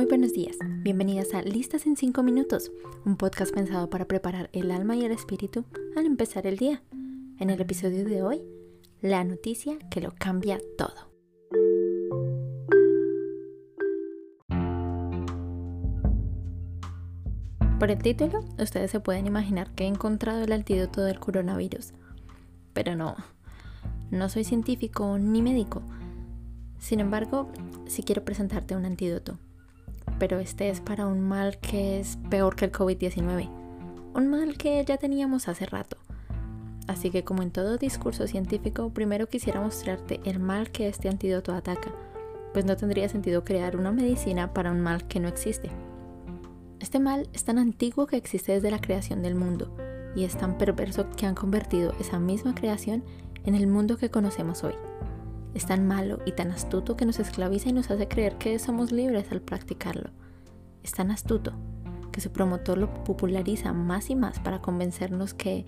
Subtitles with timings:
[0.00, 2.72] Muy buenos días, bienvenidas a Listas en 5 minutos,
[3.04, 6.82] un podcast pensado para preparar el alma y el espíritu al empezar el día.
[7.38, 8.40] En el episodio de hoy,
[9.02, 11.12] la noticia que lo cambia todo.
[17.78, 21.92] Por el título, ustedes se pueden imaginar que he encontrado el antídoto del coronavirus.
[22.72, 23.16] Pero no,
[24.10, 25.82] no soy científico ni médico.
[26.78, 27.52] Sin embargo,
[27.86, 29.38] sí quiero presentarte un antídoto.
[30.20, 33.50] Pero este es para un mal que es peor que el COVID-19.
[34.14, 35.96] Un mal que ya teníamos hace rato.
[36.86, 41.54] Así que como en todo discurso científico, primero quisiera mostrarte el mal que este antídoto
[41.54, 41.90] ataca,
[42.52, 45.70] pues no tendría sentido crear una medicina para un mal que no existe.
[46.80, 49.74] Este mal es tan antiguo que existe desde la creación del mundo
[50.14, 53.04] y es tan perverso que han convertido esa misma creación
[53.44, 54.74] en el mundo que conocemos hoy.
[55.54, 58.92] Es tan malo y tan astuto que nos esclaviza y nos hace creer que somos
[58.92, 60.10] libres al practicarlo.
[60.82, 61.52] Es tan astuto
[62.12, 65.66] que su promotor lo populariza más y más para convencernos que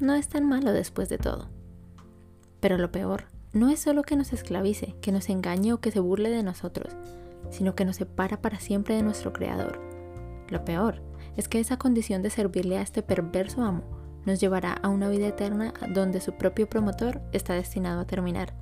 [0.00, 1.48] no es tan malo después de todo.
[2.60, 6.00] Pero lo peor no es solo que nos esclavice, que nos engañe o que se
[6.00, 6.94] burle de nosotros,
[7.50, 9.92] sino que nos separa para siempre de nuestro Creador
[10.52, 11.02] lo peor
[11.36, 13.82] es que esa condición de servirle a este perverso amo
[14.26, 18.54] nos llevará a una vida eterna donde su propio promotor está destinado a terminar.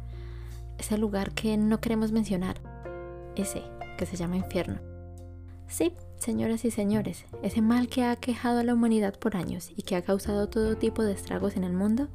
[0.80, 2.56] Ese lugar que no queremos mencionar.
[3.36, 3.62] Ese
[3.98, 4.78] que se llama infierno.
[5.68, 9.82] Sí, señoras y señores, ese mal que ha quejado a la humanidad por años y
[9.82, 12.08] que ha causado todo tipo de estragos en el mundo,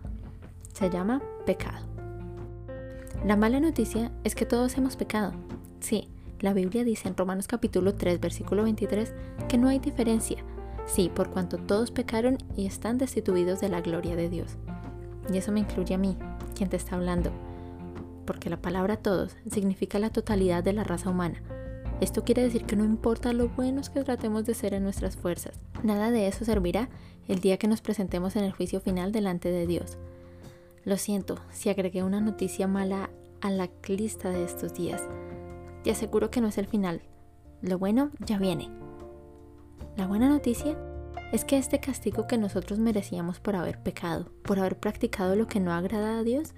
[0.74, 1.86] se llama pecado.
[3.24, 5.34] La mala noticia es que todos hemos pecado.
[5.80, 9.14] Sí, la Biblia dice en Romanos capítulo 3, versículo 23,
[9.48, 10.44] que no hay diferencia,
[10.88, 14.58] sí, por cuanto todos pecaron y están destituidos de la gloria de Dios.
[15.32, 16.18] Y eso me incluye a mí,
[16.56, 17.32] quien te está hablando,
[18.26, 21.42] porque la palabra todos significa la totalidad de la raza humana.
[22.02, 25.60] Esto quiere decir que no importa lo buenos que tratemos de ser en nuestras fuerzas,
[25.84, 26.90] nada de eso servirá
[27.28, 29.98] el día que nos presentemos en el juicio final delante de Dios.
[30.84, 33.10] Lo siento si agregué una noticia mala
[33.42, 35.02] a la lista de estos días.
[35.84, 37.02] Te aseguro que no es el final.
[37.62, 38.70] Lo bueno ya viene.
[39.98, 40.78] La buena noticia
[41.32, 45.60] es que este castigo que nosotros merecíamos por haber pecado, por haber practicado lo que
[45.60, 46.54] no agrada a Dios,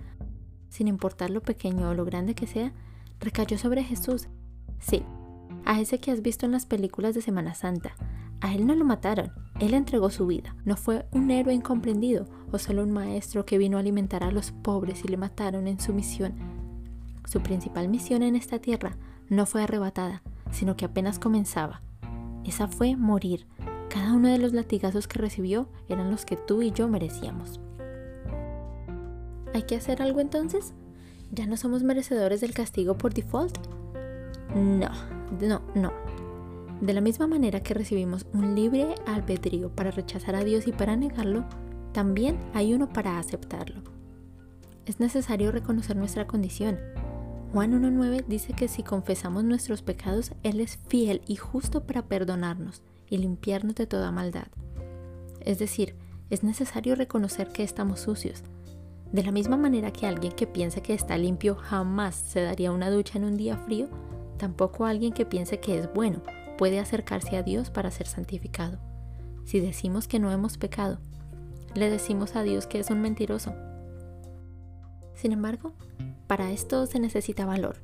[0.70, 2.74] sin importar lo pequeño o lo grande que sea,
[3.20, 4.28] recayó sobre Jesús.
[4.80, 5.04] Sí,
[5.66, 7.92] a ese que has visto en las películas de Semana Santa.
[8.40, 10.56] A él no lo mataron, él entregó su vida.
[10.64, 14.52] No fue un héroe incomprendido o solo un maestro que vino a alimentar a los
[14.52, 16.36] pobres y le mataron en su misión.
[17.26, 18.96] Su principal misión en esta tierra
[19.30, 21.82] no fue arrebatada, sino que apenas comenzaba.
[22.46, 23.46] Esa fue morir.
[23.90, 27.60] Cada uno de los latigazos que recibió eran los que tú y yo merecíamos.
[29.58, 30.76] ¿Hay que hacer algo entonces?
[31.32, 33.58] ¿Ya no somos merecedores del castigo por default?
[34.54, 34.92] No,
[35.42, 35.92] no, no.
[36.80, 40.96] De la misma manera que recibimos un libre albedrío para rechazar a Dios y para
[40.96, 41.44] negarlo,
[41.92, 43.82] también hay uno para aceptarlo.
[44.86, 46.78] Es necesario reconocer nuestra condición
[47.52, 52.84] Juan 1.9 dice que si confesamos nuestros pecados, Él es fiel y justo para perdonarnos
[53.10, 54.50] y limpiarnos de toda maldad.
[55.40, 55.96] Es decir,
[56.30, 58.44] es necesario reconocer que estamos sucios.
[59.12, 62.90] De la misma manera que alguien que piense que está limpio jamás se daría una
[62.90, 63.88] ducha en un día frío,
[64.38, 66.22] tampoco alguien que piense que es bueno
[66.58, 68.80] puede acercarse a Dios para ser santificado.
[69.46, 71.00] Si decimos que no hemos pecado,
[71.74, 73.54] le decimos a Dios que es un mentiroso.
[75.14, 75.74] Sin embargo,
[76.28, 77.78] para esto se necesita valor.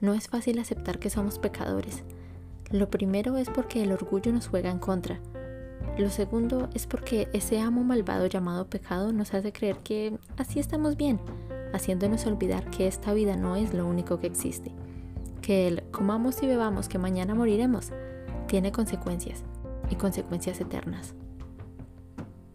[0.00, 2.02] No es fácil aceptar que somos pecadores.
[2.70, 5.20] Lo primero es porque el orgullo nos juega en contra.
[5.98, 10.96] Lo segundo es porque ese amo malvado llamado pecado nos hace creer que así estamos
[10.96, 11.20] bien,
[11.72, 14.72] haciéndonos olvidar que esta vida no es lo único que existe,
[15.42, 17.92] que el comamos y bebamos que mañana moriremos
[18.46, 19.44] tiene consecuencias
[19.90, 21.14] y consecuencias eternas.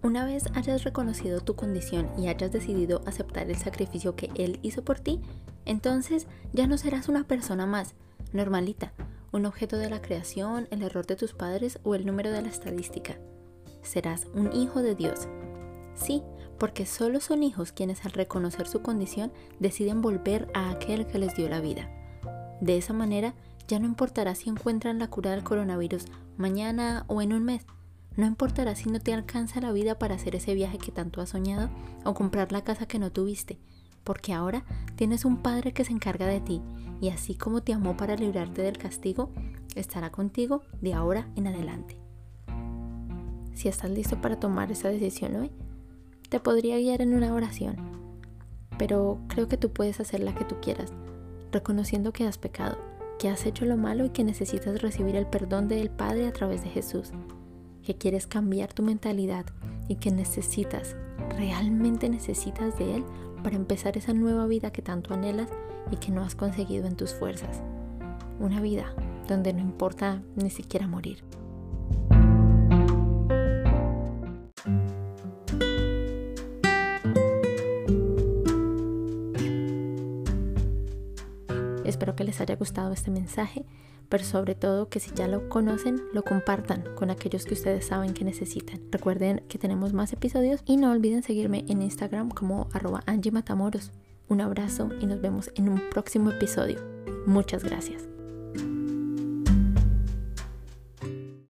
[0.01, 4.83] Una vez hayas reconocido tu condición y hayas decidido aceptar el sacrificio que Él hizo
[4.83, 5.21] por ti,
[5.65, 7.93] entonces ya no serás una persona más,
[8.31, 8.93] normalita,
[9.31, 12.49] un objeto de la creación, el error de tus padres o el número de la
[12.49, 13.17] estadística.
[13.81, 15.27] Serás un hijo de Dios.
[15.95, 16.23] Sí,
[16.57, 21.35] porque solo son hijos quienes al reconocer su condición deciden volver a aquel que les
[21.35, 21.89] dio la vida.
[22.61, 23.33] De esa manera,
[23.67, 26.05] ya no importará si encuentran la cura del coronavirus
[26.37, 27.65] mañana o en un mes,
[28.15, 31.29] no importará si no te alcanza la vida para hacer ese viaje que tanto has
[31.29, 31.69] soñado
[32.03, 33.59] o comprar la casa que no tuviste,
[34.07, 34.63] porque ahora
[34.95, 36.61] tienes un Padre que se encarga de ti
[37.01, 39.29] y así como te amó para librarte del castigo,
[39.75, 41.97] estará contigo de ahora en adelante.
[43.53, 45.51] Si estás listo para tomar esa decisión hoy,
[46.29, 47.75] te podría guiar en una oración,
[48.77, 50.93] pero creo que tú puedes hacer la que tú quieras,
[51.51, 52.77] reconociendo que has pecado,
[53.19, 56.63] que has hecho lo malo y que necesitas recibir el perdón del Padre a través
[56.63, 57.11] de Jesús,
[57.83, 59.47] que quieres cambiar tu mentalidad
[59.89, 60.95] y que necesitas,
[61.37, 63.05] realmente necesitas de Él
[63.47, 65.47] para empezar esa nueva vida que tanto anhelas
[65.89, 67.63] y que no has conseguido en tus fuerzas.
[68.41, 68.93] Una vida
[69.29, 71.23] donde no importa ni siquiera morir.
[81.85, 83.63] Espero que les haya gustado este mensaje,
[84.09, 88.13] pero sobre todo que si ya lo conocen, lo compartan con aquellos que ustedes saben
[88.13, 88.79] que necesitan.
[88.91, 93.91] Recuerden que tenemos más episodios y no olviden seguirme en Instagram como arroba Angie Matamoros.
[94.29, 96.79] Un abrazo y nos vemos en un próximo episodio.
[97.25, 98.16] Muchas gracias.